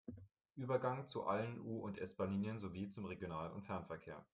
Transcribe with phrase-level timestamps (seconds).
[0.55, 4.25] Übergang zu allen U- und S-Bahnlinien sowie zum Regional- und Fernverkehr.